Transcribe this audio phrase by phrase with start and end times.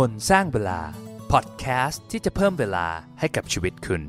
[0.00, 0.80] คนสร้างเวลา
[1.32, 2.86] พอดแคสต์ที่จะเพิ่มเวลา
[3.20, 4.02] ให้กับชีวิตคุณ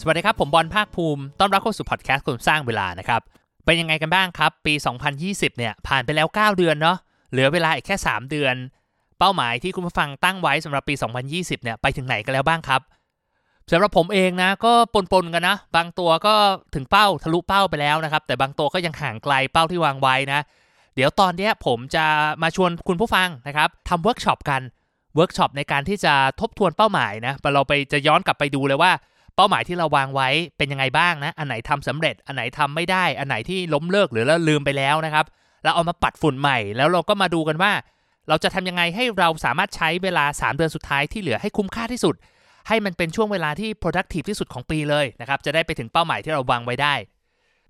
[0.00, 3.20] สวัสดีครับ ผมบอลภาคภูมิ ต้อนรับเข้าสู่พอดแคสต์คนสร้างเวลานะครับ
[3.64, 4.74] เป็นยังไงกันบ้างครับ ปี
[5.16, 6.96] 2020 เนี่ย ผ่านไปแล้ว 9 เดือนเนาะ
[7.30, 8.54] เหลือเวลาอีกแค่ 3 เดือน
[9.18, 10.94] เป้าหมายที่คุณผู้ฟังตั้งไว้สำหรับปี
[11.28, 12.80] 2020 เนี่ย ไปถึงไหนกันแล้วบ้างครับ
[13.70, 14.72] สำหรับผมเองนะ ก็
[15.12, 16.34] ปนๆกันนะ บางตัวก็
[16.74, 20.40] ถึงเป้าทะลุเป้าไปแล้วนะครับ แต่บางตัวก็ยังห่างไกลเป้าที่วางไว้นะ
[20.94, 22.04] เดี๋ยวตอนนี้ผมจะ
[22.42, 24.62] มาชวนคุณผู้ฟังนะครับทำเวิร์กช็อปกัน
[25.14, 28.92] เวิร์กช็อปในการที่จะทบทวนเป้าหมายนะเราไปจะย้อนกลับไปดูเลยว่า
[29.36, 35.24] เป้าหมายที่เราวางไว้เป็นยังไงบ้างนะ อันไหนทำสำเร็จ อันไหนทำไม่ได้ อันไหนที่ล้มเลิกหรือเราลืมไปแล้วนะครับ
[35.64, 37.72] เราเอามาปัดฝุ่นใหม่ แล้วเราก็มาดูกันว่า
[38.28, 42.14] เราจะทำยังไงให้เราสามารถใช้เวลา 3 เดือนสุดท้ายที่เหลือให้คุ้มค่าที่สุด
[42.68, 46.94] ให้มันเป็นช่วงเวลาที่ productive ที่สุดของปีเลยนะครับ จะได้ไปถึงเป้าหมายที่เราวางไว้ได้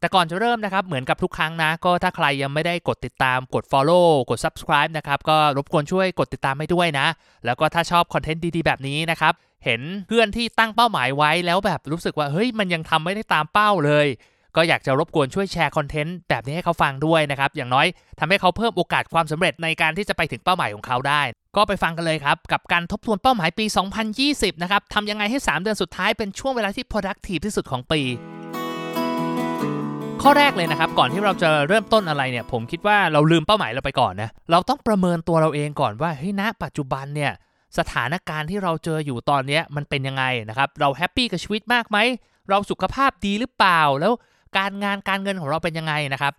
[0.05, 7.07] แต่ก่อนจะเริ่มนะครับ เหมือนกับทุกครั้งนะ ก็ถ้าใครยังไม่ได้กดติดตามกด follow กด subscribe นะครับ ก็รบกวนช่วยกดติดตามให้ด้วยนะ
[7.45, 9.33] แล้วก็ถ้าชอบคอนเทนต์ดีๆ แบบนี้นะครับ
[9.65, 14.07] เห็นเพื่อนที่ตั้งเป้าหมายไว้แล้วแบบรู้สึกว่าเฮ้ยมันยังทำไม่ได้ตามเป้าเลย
[14.57, 17.87] ก็อยากจะรบกวนช่วยแชร์คอนเทนต์แบบนี้ให้เขาฟังด้วยนะครับ อย่างน้อย
[18.21, 21.23] ทำให้เขาเพิ่มโอกาสความสำเร็จในการที่จะไปถึงเป้าหมายของเขาได้
[21.57, 23.65] ก็ไปฟังกันเลยครับกับการทบทวนเป้าหมายปี
[24.15, 28.03] 2020 นะครับทำยังไงให้ 3 เดือนสุดท้ายเป็นช่วงเวลาที่ productive ที่สุดของปี
[30.27, 37.33] ข้อแรกเลยนะครับ ก่อนที่เราจะเริ่มต้นอะไรเนี่ย ผมคิดว่าเราลืมเป้าหมายเราไปก่อนนะ เราต้องประเมินตัวเราเองก่อนว่าเฮ้ยณปัจจุบันเนี่ย
[37.79, 41.99] สถานการณ์ที่เราเจออยู่ตอนนี้มันเป็นยังไงนะครับ เราแฮปปี้กับชีวิตมากไหม
[42.49, 44.13] เราสุขภาพดีหรือเปล่า แล้ว
[44.59, 46.33] การงานการเงินของเราเป็นยังไงนะครับ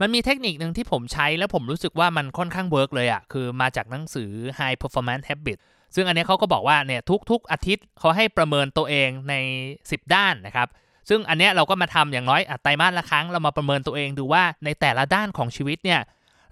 [0.00, 5.58] มันมีเทคนิคหนึ่งที่ผมใช้แล้วผมรู้สึกว่ามันค่อนข้าง work เลยอะ คือมาจากหนังสือ High Performance Habit
[5.94, 9.34] ซึ่งอันนี้เขาก็บอกว่าเนี่ยทุกๆอาทิตย์เขาให้ประเมินตัวเองใน
[9.76, 10.68] 10 ด้านนะครับ
[11.08, 16.00] ซึ่งอันเนี้ยเราก็มาทำอย่างน้อยไตรมาสละครั้งเรามาประเมินตัวเองดูว่าในแต่ละด้านของชีวิตเนี่ย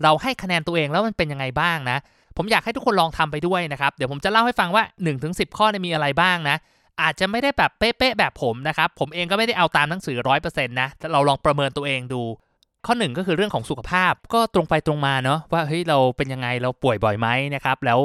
[0.02, 1.98] เราให้คะแนนตัวเองแล้วมันเป็นยังไงบ้างนะ
[2.36, 4.84] ผมอยากให้ทุกคนลองทำไปด้วยนะครับเดี๋ยวผมจะเล่าให้ฟังว่า
[5.20, 6.56] 1-10 ข้อเนี่ยมีอะไรบ้างนะ
[7.02, 12.22] อาจจะไม่ได้แบบเป๊ะๆแบบผมนะครับผมเองก็ไม่ได้เอาตามหนังสือร้อยเปอร์เซ็นต์นะเราลองประเมินตัวเองดู
[12.86, 18.00] ข้อหนึ่งก็คือเรื่องของสุขภาพก็ตรงไปตรงมาเนาะว่าเฮ้ยเราเป็นยังไงเราป่วยบ่อยไหมนะครับแล้ว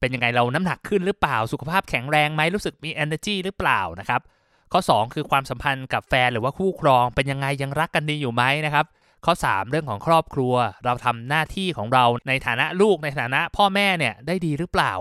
[0.00, 4.20] เป็นยังไงเราน้ำหนักขึ้นหรือเปล่าสุขภาพแข็งแรงไหมรู้สึกมี energy หรือเปล่านะครับ
[4.72, 8.86] ข้อ 2 คือความสัมพันธ์กับแฟนหรือว่าคู่ครอง เป็นยังไงยังรักกันดีอยู่ไหมนะครับ
[9.24, 14.92] ข้อ 3 เรื่องของครอบครัว เราทำหน้าที่ของเราในฐานะลูกในฐานะพ่อแม่เนี่ยได้ดีหรือเปล่า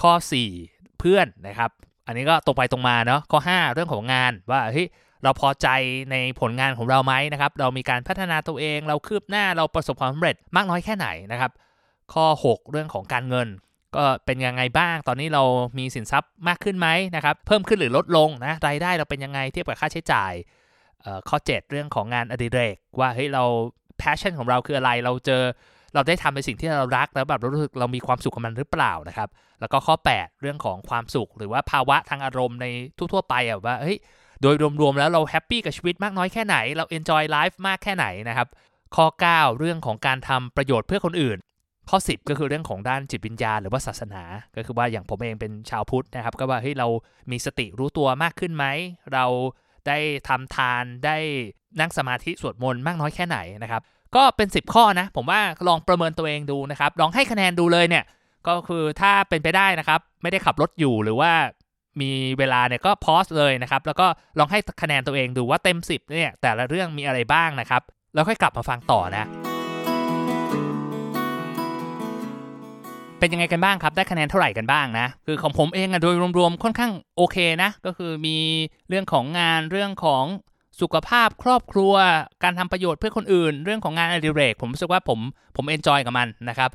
[0.00, 0.12] ข้อ
[0.56, 1.70] 4 เพื่อนนะครับ
[2.06, 4.88] อันนี้ก็ตรงไปตรงมาเนาะข้อ 5 เรื่องของงานว่าเฮ้ย
[5.22, 5.68] เราพอใจ
[6.10, 11.52] ในผลงานของเราไหมนะครับ เรามีการพัฒนาตัวเอง เราคืบหน้าเราประสบความสำเร็จมากน้อยแค่ไหนนะครับ
[12.14, 13.48] ข้อ 6 เรื่องของการเงิน
[13.96, 15.42] ก็เป็นยังไงบ้าง ตอนนี้เรา
[15.78, 20.32] มีสินทรัพย์มากขึ้นไหมนะครับ เพิ่มขึ้นหรือลดลงนะ รายได้เราเป็นยังไงเทียบกับค่าใช้จ่าย
[21.28, 23.44] ข้อ 7 เรื่องของงานอดิเรก ว่าเฮ้ยเรา
[24.00, 25.42] passion ของเราคืออะไร เราเจอ
[25.94, 29.28] เราได้ทำในสิ่งที่เรารักแล้วแบบรู้สึกเรามีความสุขกับมันหรือเปล่านะครับ
[29.60, 32.66] แล้วก็ข้อ 8 เรื่องของความสุข หรือว่าภาวะทางอารมณ์ใน
[32.96, 33.98] ทั่วๆไปอะว่าเฮ้ย
[34.42, 38.48] โดยรวมๆแล้วเราแฮปปี้กับชีวิตมากน้อยแค่ไหน เรา enjoy life มากแค่ไหนนะครับ
[38.96, 41.38] ข้อ 9 เรื่องของการทำประโยชน์เพื่อคนอื่น
[41.90, 44.22] ข้อ 10 ก็คือเรื่องของด้านจิตวิญญาณหรือว่าศาสนา
[44.56, 46.88] ก็คือว่าอย่างผมเองเป็นชาวพุทธนะครับ ก็ว่าเฮ้ยเรา
[47.30, 48.64] มีสติรู้ตัวมากขึ้นไหม
[49.12, 49.24] เรา
[49.86, 51.16] ได้ทำทานได้
[51.80, 53.82] นั่งสมาธิสวดมนต์มากน้อยแค่ไหนนะครับ
[54.16, 58.04] ก็เป็น 10 ข้อนะ ผมว่าลองประเมินตัวเองดูนะครับ ลองให้คะแนนดูเลยเนี่ย
[58.48, 61.32] ก็คือถ้าเป็นไปได้นะครับ ไม่ได้ขับรถอยู่หรือว่า
[62.00, 64.06] มีเวลาเนี่ยก็พอสเลยนะครับ แล้วก็
[64.38, 67.82] ลองให้คะแนนตัวเองดูว่าเต็ม 10เนี่ยแต่ละเรื่องมีอะไรบ้างนะครับ
[68.14, 69.28] แล้วค่อยกลับมาฟังต่อนะ
[73.20, 78.36] เป็นยังไงกันบ้างครับ ได้คะแนนเท่าไหร่กันบ้างนะ คือของผมเองอะโดยรวมๆ ค่อนข้างโอเคนะ ก็คือมี
[78.88, 80.24] เรื่องของงานเรื่องของ
[80.80, 81.94] สุขภาพครอบครัว
[82.42, 85.18] การทำประโยชน์เพื่อคนอื่น เรื่องของงานอดิเรก ผมรู้สึกว่าผม
[85.56, 86.70] ผมเอนจอยกับมันนะครับ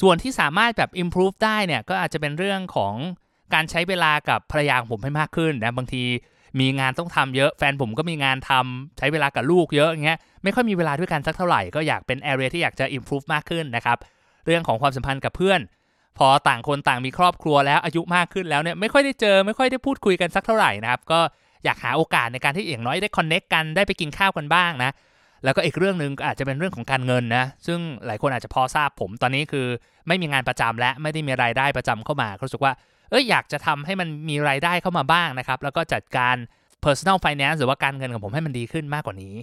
[0.00, 2.94] ส่วนที่สามารถแบบ improve ได้เนี่ยก็อาจจะเป็นเรื่องของ
[3.54, 6.04] การใช้เวลากับภรรยาของผมให้มากขึ้นนะบางที
[6.60, 13.98] มีงานต้องทำเยอะแฟนผมก็มีงานทำใช้เวลากับลูกเยอะอย่างเงี้ยไม่ค่อยมีเวลาด้วยกันสักเท่าไหร่ก็อยากเป็น area ที่อยากจะ improve มากขึ้นนะครับ
[14.46, 15.60] เรื่องของความสัมพันธ์กับเพื่อน
[16.18, 21.20] พอต่างคนต่างมีครอบครัวแล้วอายุมากขึ้นแล้วเนี่ยไม่ค่อยได้เจอไม่ค่อยได้พูดคุยกันสักเท่าไหร่นะครับก็
[21.64, 24.90] อยากหาโอกาสในการที่อย่างน้อยได้ connect กันได้ไปกินข้าวกันบ้างนะ
[25.44, 29.66] แล้วก็อีกเรื่องหนึ่งอาจจะเป็นเรื่องของการเงินนะซึ่งหลายคนอาจจะพอทราบผมตอนนี้คือ
[30.08, 32.72] ไม่มีงานประจำและไม่ได้มีรายได้ประจำเข้ามารู้สึกว่า
[33.10, 36.36] เอออยากจะทำให้มันมีรายได้เข้ามาบ้างนะครับแล้วก็จัดการ
[36.84, 39.34] personal finance หรือว่าการเงินของผมให้มันดีขึ้นมากกว่านี้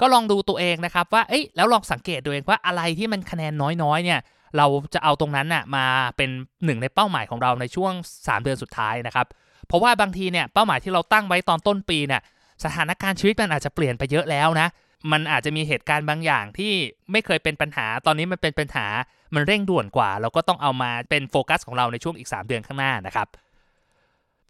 [0.00, 3.52] ก็ลองดูตัวเองนะครับว่าเอ้ยแล้วลองสังเกตตัวเองว่าอะไรที่มันคะแนน
[3.82, 4.20] น้อยๆเนี่ย
[4.56, 5.84] เราจะเอาตรงนั้นน่ะมา
[6.16, 6.30] เป็น
[6.64, 9.26] หนึ่งในเป้าหมายของเราในช่วง 3 เดือนสุดท้ายนะครับ
[9.66, 12.20] เพราะว่าบางทีเนี่ยเป้าหมายที่เราตั้งไว้ตอนต้นปีเนี่ย
[12.64, 14.68] สถานการณ์ชีวิตมันอาจจะเปลี่ยนไปเยอะแล้วนะ
[15.12, 16.72] มันอาจจะมีเหตุการณ์บางอย่างที่
[17.12, 18.86] ไม่เคยเป็นปัญหา ตอนนี้มันเป็นปัญหา
[19.34, 23.26] มันเร่งด่วนกว่า เราก็ต้องเอามาเป็นโฟกัสของเราในช่วงอีก 3 เดือนข้างหน้านะครับ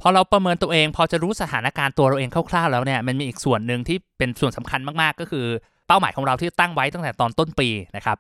[0.01, 5.47] พอเราประเมินตัวเอง พอจะรู้สถานการณ์ตัวเราเองคร่าวๆแล้วเนี่ยมันมีอีกส่วนหนึ่งที่เป็นส่วนสำคัญมากๆ ก็คือ
[5.87, 8.19] เป้าหมายของเราที่ตั้งไว้ตั้งแต่ตอนต้นปีนะครับ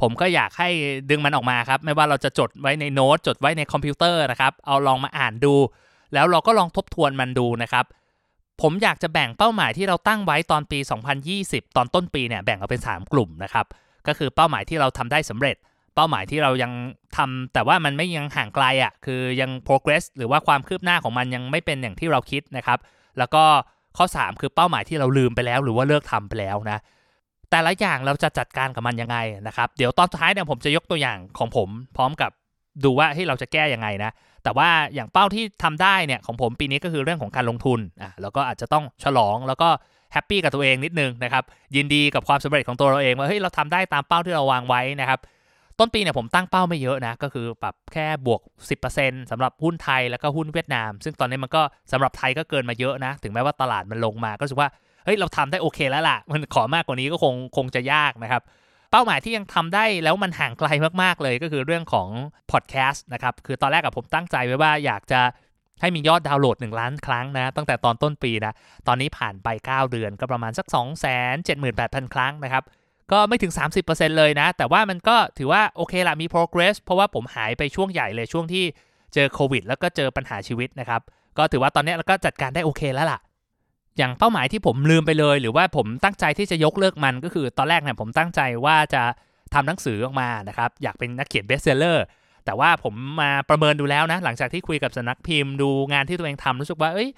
[0.00, 0.68] ผมก็อยากให้
[1.10, 5.54] ดึงมันออกมาครับ ไม่ว่าเราจะจดไว้ในโน้ตจดไว้ในคอมพิวเตอร์นะครับ เอาลองมาอ่านดู
[6.14, 7.84] แล้วเราก็ลองทบทวนมันดูนะครับ
[8.62, 10.78] ผมอยากจะแบ่งเป้าหมายที่เราตั้งไว้ตอนปี
[11.26, 13.66] 2020 ตอนต้นปีเนี่ยแบ่งออกเป็น 3 กลุ่มนะครับ
[14.06, 15.56] ก็คือเป้าหมายที่เราทำได้สำเร็จ
[15.94, 16.72] เป้าหมายที่เรายัง
[17.16, 22.78] ทำแต่ว่ามันไม่ยังห่างไกลอะ่ะคือยัง progress หรือว่าความคืบหน้าของมันยังไม่เป็นอย่างที่เราคิดนะครับ
[23.18, 23.44] แล้วก็
[23.96, 26.78] ข้อ 3 คือเป้าหมายที่เราลืมไปแล้ว หรือว่าเลิกทำไปแล้วนะ
[27.50, 32.30] แต่ละอย่างเราจะจัดการกับมันยังไงนะครับ เดี๋ยวตอนท้ายเนี่ยผมจะยกตัวอย่างของผม พร้อมกับ
[32.84, 34.10] ดูว่าให้เราจะแก้ยังไงนะ
[34.44, 39.68] แต่ว่าอย่างเป้าที่ทำได้เนี่ยของผมปีนี้ก็คือเรื่องของการลงทุนอะแล้วก็อาจจะต้องฉลองแล้วก็
[40.12, 41.44] แฮปปี้กับตัวเองนิดนึงนะครับ
[41.76, 45.20] ยินดีกับความสำเร็จของตัวเราเองว่าเฮ้ยเราทำได้ตามเป้าที่เราวางไว้นะครับ
[45.78, 48.40] ต้นปีเนี่ยผมตั้งเป้าไม่เยอะนะ ก็คือปรับแค่บวก
[48.86, 51.62] 10%สำหรับหุ้นไทยแล้วก็หุ้นเวียดนาม ซึ่งตอนนี้มันก็
[51.92, 54.70] สำหรับไทยก็เกินมาเยอะนะ ถึงแม้ว่าตลาดมันลงมา ก็รู้สึกว่า
[55.04, 58.42] เฮ้ยเราทำได้โอเคแล้วล่ะ มันขอมากกว่านี้ก็คงคงจะยากนะครับ
[58.90, 60.68] เป้าหมายที่ยังทำได้แล้วมันห่างไกล
[61.02, 62.08] มากๆเลยก็คือเรื่องของ
[62.50, 65.20] พอดแคสต์นะครับ คือตอนแรกกับผมตั้งใจไว้ว่าอยากจะ
[65.80, 68.54] ให้มียอดดาวน์โหลด 1 ล้านครั้งนะ ตั้งแต่ตอนต้นปีนะ
[68.88, 72.64] ตอนนี้ผ่านไป 9 เดือนก็ประมาณสัก 2 7 8 0 0 0 ครั้งนะครับ
[73.12, 73.52] ก็ไม่ถึง
[73.84, 78.64] 30%เลยนะ แต่ว่ามันก็ถือว่าโอเคละมี progress เพราะว่าผมหายไปช่วงใหญ่เลยช่วงที่
[79.14, 81.00] เจอโควิด แล้วก็เจอปัญหาชีวิตนะครับ
[81.38, 83.20] ก็ถือว่าตอนนี้เราก็จัดการได้โอเคแล้วล่ะ
[83.98, 89.02] อย่างเป้าหมายที่ผมลืมไปเลย หรือว่าผมตั้งใจที่จะยกเลิกมันก็คือตอนแรกเนี่ยผมตั้งใจว่าจะ
[89.54, 92.04] ทำหนังสือออกมานะครับ อยากเป็นนักเขียน best seller
[92.44, 97.08] แต่ว่าผมมาประเมินดูแล้วนะ หลังจากที่คุยกับสำนักพิมพ์ดูงานที่ตัวเองทำรู้สึกว่าเอ้ย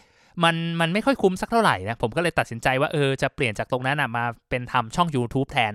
[0.44, 5.72] มันมันไม่ค่อยคุ้มสักเท่าไหร่นะผมก็เลยตัดสินใจว่าเออจะเปลี่ยนจากตรงนั้นนะมาเป็นทำช่อง YouTube แทน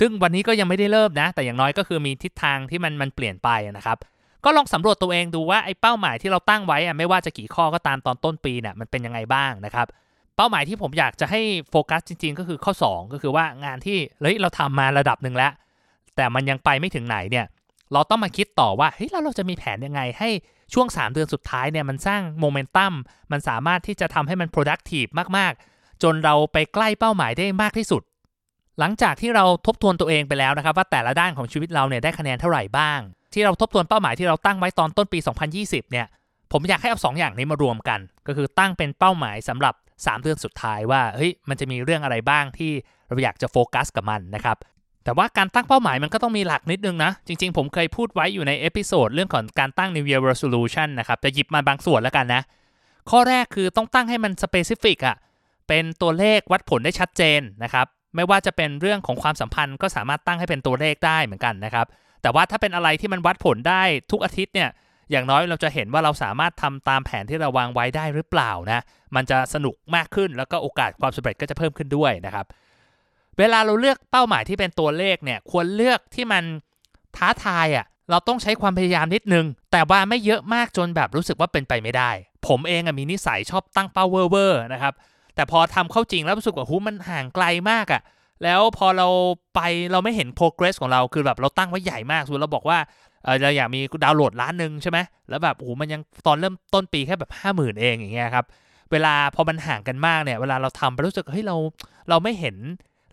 [0.00, 3.98] ซึ่งวันนี้ก็ยังไม่ได้เริ่มนะ แต่อย่างน้อยก็คือมีทิศทางที่มันมันเปลี่ยนไปนะครับ
[4.44, 9.86] ก็ลองสำรวจตัวเองดูว่าไอ้เป้าหมายที่เราตั้งไว้อะไม่ว่าจะกี่ข้อก็ตามตอนต้นปีเนี่ยมันเป็นยังไงบ้างนะครับ
[10.36, 11.40] เป้าหมายที่ผมอยากจะให้
[11.70, 15.52] โฟกัสจริง ๆ ก็คือข้อ 2 ก็คือว่างานที่เฮ้ยเราทำมาระดับหนึ่งแล้ว
[16.16, 17.46] แต่มันยังไปไม่ถึงไหนเนี่ย
[17.92, 20.28] เราต้องมาคิดต่อว่าเฮ้ยแล้วเราจะมีแผนยังไงให้
[20.74, 22.92] ช่วง 3 เดือนสุดท้ายเนี่ยมันสร้างโมเมนตัม
[23.32, 28.02] มันสามารถที่จะทำให้มัน productive มากๆ จนเราไปใกล้เป้าหมายได้มากที่สุด
[28.78, 33.00] หลังจากที่เราทบทวนตัวเองไปแล้วนะครับ ว่าแต่ละด้านของชีวิตเราเนี่ยได้คะแนนเท่าไหร่บ้าง
[33.32, 35.18] ที่เราทบทวนเป้าหมายที่เราตั้งไว้ตอนต้นปี
[35.54, 36.06] 2020 เนี่ย
[36.52, 42.72] ผมอยากให้เอา2ออย่างนี้มารวมกัน ก็คือตั้งเป็นเป้าหมายสำหรับ 3 เดือนสุดท้ายว่าเฮ้ยมันจะมีเรื่องอะไรบ้างที่
[43.08, 44.56] เราอยากจะโฟกัสกับมันนะครับ
[45.04, 52.42] แต่ว่าการตั้งเป้าหมายมันก็ต้องมีหลักนิดนึงนะ จริงๆ ผมเคยพูดไว้อยู่ใน episode เรื่องของการตั้ง New Year Resolution นะครับ จะหยิบมาบางส่วนแล้วกันนะ
[53.10, 55.16] ข้อแรกคือต้องตั้งให้มัน specific อะ
[55.68, 57.86] เป็นตัวเลขวัดผลได้ชัดเจนนะครับ
[58.16, 61.86] ไม่ว่าจะเป็นเรื่องของความสัมพันธ์ก็สามารถตั้งให้เป็นตัวเลขได้เหมือนกันนะครับ
[62.22, 64.70] แต่ว่าถ้าเป็นอะไรที่มันวัดผลได้ทุกอาทิตย์เนี่ย
[65.10, 68.84] อย่างน้อยเราจะเห็นว่าเราสามารถทำตามแผนที่เราวางไว้ได้หรือเปล่านะ
[69.16, 72.46] มันจะสนุกมากขึ้นแล้วก็โอกาสความสำเร็จก็จะเพิ่มขึ้นด้วยนะครับ
[73.38, 76.44] เวลาเราเลือกเป้าหมายที่เป็นตัวเลขเนี่ยควรเลือกที่มัน
[77.16, 82.10] ท้าทายอะ่ะเราต้องใช้ความพยายามนิดนึง แต่ว่าไม่เยอะมากจนแบบรู้สึกว่าเป็นไปไม่ได้
[82.46, 84.94] ผมเองอะมีนิสัยชอบตั้งเป้าเวอร์นะครับ
[85.34, 88.02] แต่พอทำเข้าจริงแล้วรู้สึกว่าหูมันห่างไกลมากอะ่ะ
[88.44, 89.08] แล้วพอเรา
[89.54, 89.60] ไป
[89.92, 92.78] เราไม่เห็น progress ของเราคือแบบเราตั้งไว้ใหญ่มากสมมติเราบอกว่า
[93.24, 94.98] เออเราอยากมีดาวน์โหลดล้านหนึ่งใช่ไหม
[95.28, 98.44] แล้วแบบโอ้โหมันยังตอนเริ่มต้นปีแค่แบบห้าหมื่นเองอย่างเงี้ยครับ
[98.92, 101.56] เวลาพอมันห่างกันมากเนี่ยเวลาเราทำไปรู้สึกเฮ้ยเรา
[102.08, 102.56] เราไม่เห็น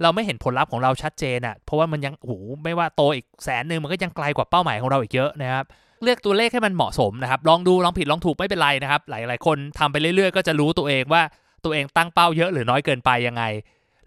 [0.01, 5.65] เราไม่เห็นผลลัพธ์ของเราชัดเจนอะ่ะเพราะว่ามันยังโอ้โหไม่ว่าโตอีกแสนหนึ่งมันก็ยังไกลกว่าเป้าหมายของเราอีกเยอะนะครับ
[6.03, 11.21] เลือกตัวเลขให้มันเหมาะสมนะครับลองดูลองผิดลองถูกไม่เป็นไรนะครับ หลาย ๆ คนทำไปเรื่อยๆ ก็จะรู้ตัวเองว่า
[11.63, 13.43] ตัวเองตั้งเป้าเยอะหรือน้อยเกินไปยังไง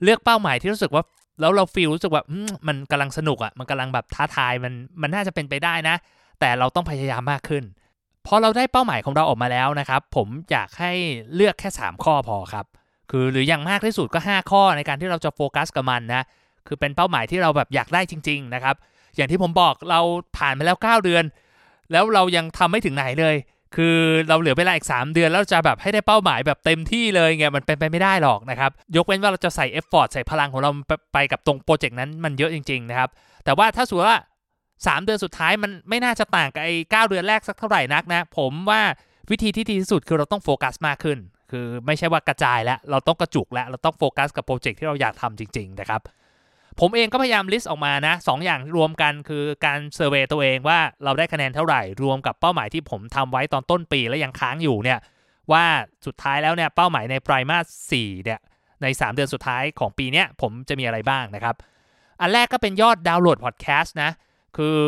[0.03, 1.03] เลือกเป้าหมายที่รู้สึกว่า
[1.41, 2.23] แล้วเราฟีลรู้สึกว่า
[2.69, 4.73] มันกำลังสนุกอะ่ะมันกำลังแบบท้าทายมัน
[5.03, 5.97] มันน่าจะเป็นไปได้นะ
[6.41, 7.65] แต่เราต้องพยายามมากขึ้น
[8.27, 10.93] พอเราได้เป้าหมายของเราออกมาแล้วนะครับ ผมอยากให้
[11.35, 12.67] เลือกแค่ 3 ข้อพอครับ
[13.11, 16.23] คือหรืออย่างมากที่สุดก็ 5 ข้อในการที่เราจะโฟกัสกับมันนะ
[16.67, 18.75] คือเป็นเป้าหมายที่เราแบบอยากได้จริง ๆ นะครับ
[19.17, 20.01] อย่างที่ผมบอกเรา
[20.37, 21.25] ผ่านมาแล้ว 9 เดือน
[21.93, 23.37] แล้วเรายังทำไม่ถึงไหนเลย
[23.77, 30.71] คือเราเหลือเวลาอีก 3 เดือน แล้วจะแบบให้ได้เป้าหมายแบบเต็มที่เลยไงมันเป็นไปไม่ได้หรอกนะครับ ยกเว้นว่าเราจะใส่ effort ใส่พลังของเรา
[31.13, 33.11] ไปกับตรงโปรเจกต์นั้นมันเยอะจริง ๆ นะครับ
[33.45, 34.21] แต่ว่าถ้าสมมติว่า
[34.65, 38.83] 3 เดือนสุดท้ายมันไม่น่าจะต่างกับไอ้เก้าเดือนแรกสักเท่าไหร่นักนะ ผมว่า
[39.31, 41.19] วิธีที่ดีที่สุดคือเราต้องโฟกัสมากขึ้น
[41.51, 46.01] คือไม่ใช่ว่ากระจายแล้ว เราต้องกระจุกแล้ว เราต้องโฟกัสกับโปรเจกต์ที่เราอยากทำจริง ๆ นะครับ
[46.81, 54.99] ผมเองก็พยายาม list ออกมานะสองอย่างรวมกันคือการ survey ตัวเองว่าเราได้คะแนนเท่าไหร่ รวมกับเป้าหมายที่ผมทำไว้ตอนต้นปีแล้วยังค้างอยู่เนี่ย
[55.53, 55.65] ว่า
[56.07, 57.59] สุดท้ายแล้วเนี่ยเป้าหมายในไตรมา
[57.91, 58.41] ส4เนี่ย
[58.83, 61.55] ใน 3 เดือนสุดท้ายของปีนี้ผมจะมีอะไรบ้างนะครับ
[62.21, 64.11] อันแรกก็เป็นยอดดาวน์โหลดพอดแคสต์นะ
[64.57, 64.79] คือ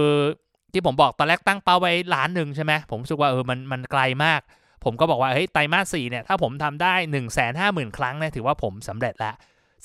[0.72, 4.40] ที่ผมบอกตอนแรกตั้งเป้าไว้ล้านหนึ่งใช่ไหมผมรู้สึกว่าเออมันมันไกลมาก
[4.84, 9.34] ผมก็บอกว่าเฮ้ยไตรมาสสี่เนี่ยถ้าผมทำได้ 1 5 0 0 0 0 ครั้งเนี่ยถือว่าผมสำเร็จแล้ว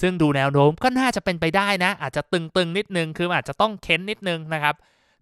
[0.02, 4.76] ซึ่งดูแนวโน้มก็น่าจะเป็นไปได้นะ อาจจะตตึงๆนิดนึงคืออาจจะต้องเค้นนิดนึงนะครับ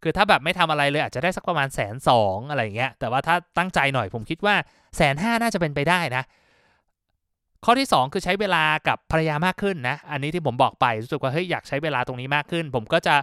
[0.04, 4.56] คือถ้าแบบไม่ทำอะไรเลยอาจจะได้สักประมาณแสนสองอะไรอย่างเงี้ยแต่ว่าถ้าตั้งใจหน่อยผมคิดว่า
[4.98, 6.24] แสนห้าน่าจะเป็นไปได้นะ
[7.66, 13.16] ข้อที่ 2 คือใช้เวลากับภรรยามากขึ้นนะ อันนี้ที่ผมบอกไปรู้สึกว่าเฮ้ยอยากใช้เวลาตรงนี้มากขึ้น ผมก็จะ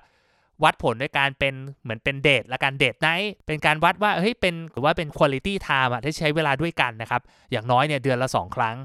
[0.65, 8.77] วัดผลด้วยการเป็นเหมือนเป็นเดทและการ date night เป็นการวัดว่าเฮ้ยเป็นหรือว่าเป็น quality time อะที่ใช้เวลาด้วยกันนะครับ อย่างน้อยเนี่ยเดือนละ 2 ครั้ง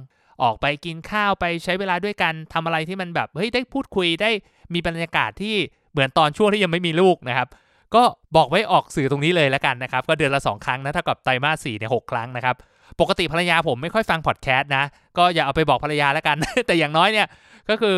[0.43, 4.29] ออกไปกินข้าวไปใช้เวลาด้วยกันทำอะไรที่มันแบบเฮ้ยได้พูดคุยได้
[4.73, 5.55] มีบรรยากาศที่
[5.91, 7.47] เหมือนตอนช่วงที่ยังไม่มีลูกนะครับ
[7.95, 8.03] ก็
[8.35, 12.55] บอกไว้ออกสื่อตรงนี้เลยแล้วกันนะครับ ก็เดือนละ 2 ครั้งนะเท่ากับไตรมาสสี่เนี่ยหครั้งนะครับ
[12.99, 14.83] ปกติภรรยาผมไม่ค่อยฟังพอดแคสต์นะ
[15.17, 16.37] ก็อย่าเอาไปบอกภรรยาแล้วกัน
[16.67, 17.27] แต่อย่างน้อยเนี่ย
[17.69, 17.97] ก็คือ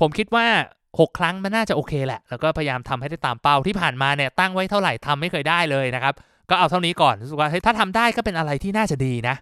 [0.00, 0.46] ผมคิดว่า
[0.96, 6.14] 6 ครั้งมันน่าจะโอเคแหละ แล้วก็พยายามทำให้ได้ตามเป้าที่ผ่านมาเนี่ยตั้งไว้เท่าไหร่ทำไม่เคยได้เลยนะครับ
[6.50, 9.36] ก็เอาเท่านี้ก่อนรู้สึกว่าถ้าทำได้ก็เป็นอะไรที่น่าจะดีนะ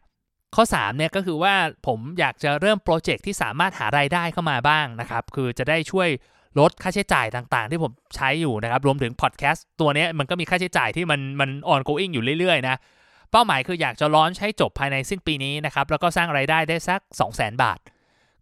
[0.55, 1.55] ข้อ3เนี่ยก็คือว่า
[1.87, 6.09] ผมอยากจะเริ่มโปรเจกต์ที่สามารถหารายได้เข้ามาบ้างนะครับ คือจะได้ช่วย
[6.59, 12.77] ลดค่าใช้จ่ายต่างๆ ที่ผมใช้อยู่นะครับ รวมถึงพอดแคสต์ตัวนี้มันก็มีค่าใช้จ่ายที่มันมัน ongoing อยู่เรื่อยๆนะ
[13.33, 17.79] เป้าหมายคืออยากจะร้อนใช้จบภายในสิ้นปีนี้นะครับแล้วก็สร้างไรายได้ได้สัก 2 0 0 0 0 0 บาท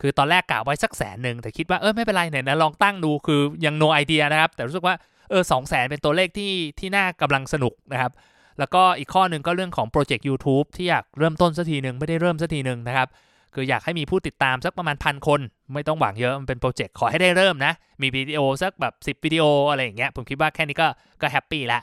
[0.01, 4.95] คือตอนแรกกะไว้สักแสนหนึ่งแต่คิดว่าเออไม่เป็นไรเนี่ยนะลองตั้งดูคือยัง no idea นะครับ แต่รู้สึกว่า
[5.31, 8.13] เออสองแสนเป็นตัวเลขที่ที่น่ากำลังสนุกนะครับ
[8.59, 13.09] แล้วก็อีกข้อหนึ่งก็เรื่องของโปรเจกต์ YouTube ที่อยากเริ่มต้นสักทีหนึ่งไม่ได้เริ่มสักทีหนึ่งนะครับ
[13.55, 15.41] คืออยากให้มีผู้ติดตามสักประมาณพันคน
[15.75, 17.73] ไม่ต้องหวังเยอะมันเป็นโปรเจกต์ขอให้ได้เริ่มนะ
[18.03, 20.89] มีวิดีโอสักแบบ10วิดีโออะไรอย่างเงี้ยผมคิดว่าแค่นี้ก็
[21.21, 21.81] ก็แฮปปี้ละ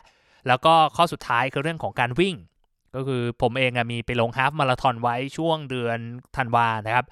[0.47, 2.35] แล้วก็ข้อสุดท้ายคือเรื่องของการวิ่ง
[2.95, 5.97] ก็คือผมเองมีไปลง half marathon ไว้ช่วงเดือน
[6.37, 7.05] ธันวานะครับ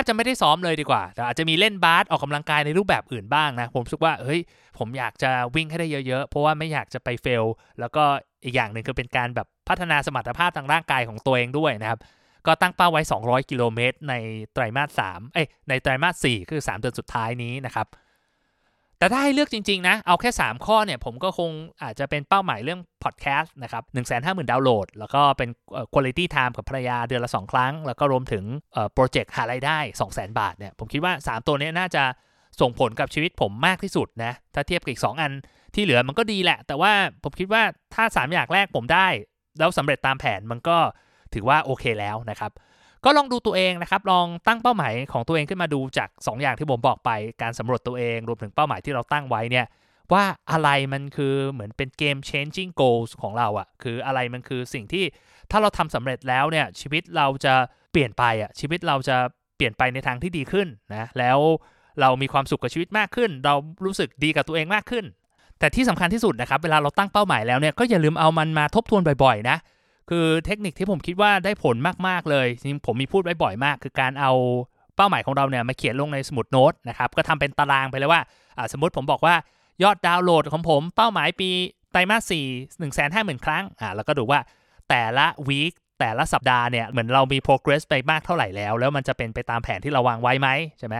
[0.00, 4.40] แทบจะไม่ได้ซ้อมเลยดีกว่า แต่อาจจะมีเล่นบาสออกกำลังกายในรูปแบบอื่นบ้างนะ ผมรู้สึกว่าเฮ้ย
[4.78, 7.44] ผมอยากจะวิ่งให้ได้เยอะๆ เพราะว่าไม่อยากจะไปเฟล
[7.80, 8.02] แล้วก็
[8.44, 12.00] อีกอย่างหนึ่งคือเป็นการแบบพัฒนาสมรรถภาพทางร่างกายของตัวเองด้วยนะครับ
[12.46, 14.14] ก็ตั้งเป้าไว้ 200 กิโลเมตรใน
[14.52, 17.86] ไตรมาส3เอ้ยในไตรมาส4คือ 3 เดือนสุดท้ายนี้นะครับ
[18.98, 21.50] แต่ถ้าให้เลือกจริง ๆ นะ เอาแค่ 3 ข้อเนี่ย ผมก็คง
[21.82, 25.48] อาจจะเป็นเป้าหมายเรื่องพอดแคสต์นะครับ1 5 0 0 0 0ดาวน์โหลด แล้วก็เป็น
[25.92, 28.44] quality time กับภรรยาเดือนละ 2 ครั้ง แล้วก็รวมถึง
[28.92, 32.04] โปรเจกต์หารายได้ 200,000 บาทเนี่ย ผมคิดว่า 3 ตัวนี้น่าจะ
[32.60, 35.32] ส่งผลกับชีวิตผมมากที่สุดนะ ถ้าเทียบกับอีก 2 อัน
[35.74, 36.92] ที่เหลือมันก็ดีแหละ แต่ว่า
[37.24, 37.62] ผมคิดว่า
[37.94, 39.08] ถ้า 3 อย่างแรกผมได้
[39.58, 40.78] แล้วสำเร็จตามแผนมันก็
[41.34, 42.52] ถือว่าโอเคแล้วนะครับ
[43.06, 47.10] ก็ลองดูตัวเองนะครับ ลองตั้งเป้าหมายของตัวเองขึ้นมาดูจาก 2 อย่างที่ผมบอกไป
[47.42, 49.66] การสำรวจตัวเองรวมถึงเป้าหมายที่เราตั้งไว้เนี่ย
[50.12, 55.04] ว่าอะไรมันคือเหมือนเป็น game changing goals ของเราอะคืออะไรมันคือสิ่งที่
[55.50, 57.54] ถ้าเราทำสำเร็จแล้วเนี่ยชีวิตเราจะ
[57.92, 59.16] เปลี่ยนไปอะชีวิตเราจะ
[59.56, 61.38] เปลี่ยนไปในทางที่ดีขึ้นนะแล้ว
[62.00, 65.04] เรามีความสุขกับชีวิตมากขึ้น เรารู้สึกดีกับตัวเองมากขึ้น
[65.58, 69.56] แต่ที่สำคัญที่สุดนะครับ เวลาเราตั้งเป้าหมายแล้วเนี่ยก็อย่าลืมเอามันมาทบทวนบ่อยๆนะ
[70.10, 71.76] คือเทคนิคที่ผมคิดว่าได้ผล
[72.08, 74.32] มาก ๆ เลยจริงผมมีพูดไว้บ่อยมาก คือการเอา
[74.96, 78.20] เป้าหมายของเราเนี่ยมาเขียนลงในสมุดโน้ตนะครับก็ทำเป็นตารางไปเลยว่า
[78.72, 79.34] สมมติผมบอกว่า
[79.82, 81.50] ยอดดาวน์โหลดของผมเป้าหมายปี
[81.92, 82.44] ไตรมาสสี่
[82.78, 84.40] หนึ่งแสนห้าหมื่นครั้งอ่าแล้วก็ดูว่า
[84.88, 90.48] แต่ละวีคแต่ละสัปดาห์เนี่ยเหมือนเรามี progress ไปมากเท่าไหร่แล้ว แล้วมันจะเป็นไปตามแผนที่เราวางไว้ไหม
[90.78, 90.96] ใช่ไหม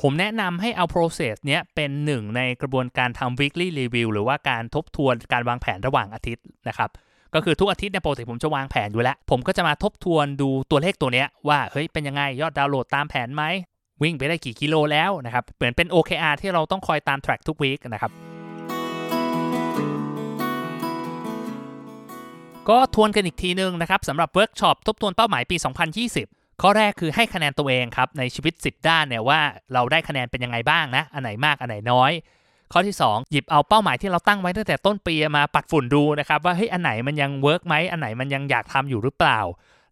[0.00, 6.90] ผมแนะนำให้เอา process เนี้ยเป็นหนึ่งในกระบวนการทำ weekly review หรือว่าการทบทวนการวางแผนระหว่างอาทิตย์นะครับ
[7.36, 13.42] ก็คือทุกอาทิตย์เนี่ยปกติผมจะวางแผนอยู่แล้ว ผมก็จะมาทบทวนดูตัวเลขตัวเนี้ยว่าเฮ้ยเป็นยังไงยอดดาวน์โหลดตามแผนไหม
[14.02, 18.12] วิ่งไปได้กี่กิโลแล้วนะครับเหมือนเป็น OKR ที่เราต้องคอยตาม track ทุกวีคนะครับ
[22.68, 25.56] ก็ทวนกันอีกทีนึงนะครับสำหรับเวิร์กช็อปทบทวนเป้าหมายปี
[26.08, 29.40] 2020 ข้อแรกคือให้คะแนนตัวเองครับ ในชีวิต 10 ด้านเนี่ยว่า
[29.74, 32.12] เราได้คะแนนเป็นยังไงบ้างนะ อันไหนมาก อันไหนน้อย
[32.72, 39.40] ข้อที่ 2 หยิบเอาเป้าหมายที่เราตั้งไว้ตั้งแต่ต้นปีมาปัดฝุ่นดูนะครับว่าเฮ้ยอันไหนมันยัง work ไหมอันไหนมันยังอยากทำอยู่หรือเปล่า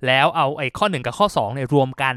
[0.07, 2.15] แล้วเอาไอ้ข้อ 1 กับข้อ2เนี่ยรวมกัน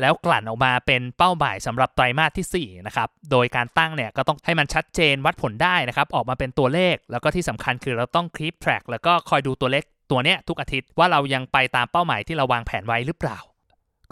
[0.00, 13.38] แล้วกลั่นออกมาเป็นเป้าหมายสำหรับไตรมาสที่4นะครับโดยการตั้งเนี่ยก็ต้องให้มันชัดเจนวัดผลได้นะครับออกมาเป็นตัวเลข แล้วก็ที่สำคัญคือเราต้อง keep track แล้วก็คอยดูตัวเลขตัวเนี้ยทุกอาทิตย์ว่าเรายังไปตามเป้าหมายที่เราวางแผนไว้หรือเปล่า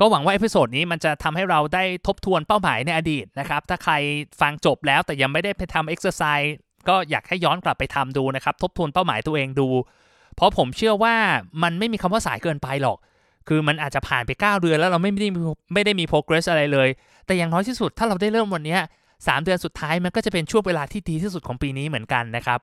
[0.01, 3.93] ก็หวังว่า episode นี้มันจะทำให้เราได้ทบทวนเป้าหมายในอดีตนะครับ ถ้าใคร
[4.41, 6.55] ฟังจบแล้วแต่ยังไม่ได้ไปทำเอ็กซ์ไซส์
[6.89, 9.69] ก็อยากให้ย้อนกลับไปทำดูนะครับ ทบทวนเป้าหมายตัวเองดู
[10.37, 11.15] เพราะผมเชื่อว่า
[11.63, 12.99] มันไม่มีคำว่าสายเกินไปหรอก
[13.49, 15.29] คือมันอาจจะผ่านไป 9 เดือนแล้วเราไม่ได้
[15.75, 16.89] ไม่ได้มี progress อะไรเลย
[17.27, 18.77] แต่อย่างน้อยที่สุดถ้าเราได้เริ่มวันนี้
[19.13, 22.59] 3เดือนสุดท้ายมันก็จะเป็นช่วงเวลาที่ดีที่สุดของปีนี้เหมือนกันนะครับ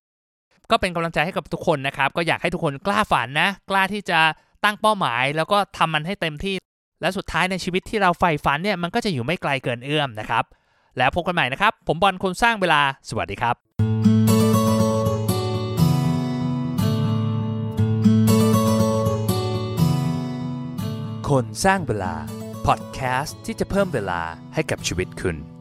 [0.71, 4.19] ก็เป็นกำลังใจให้กับทุกคนนะครับ ก็อยากให้ทุกคนกล้าฝันนะ กล้าที่จะ
[4.63, 6.55] ตั้งเป้าหมาย แล้วก็ทำมันให้เต็มที่
[7.03, 10.43] และสุดท้ายในชีวิตที่เราใฝ่ฝันเนี่ยมันก็จะอยู่ไม่ไกลเกินเอื้อมนะครับ
[10.97, 13.55] แล้วพบกันใหม่นะครับ ผมบอลคนสร้างเวลาสวัสดีครับ
[21.29, 22.13] คนสร้างเวลา
[22.65, 24.21] พอดแคสต์ที่จะเพิ่มเวลา
[24.53, 25.52] ให้กับชีวิตคุณ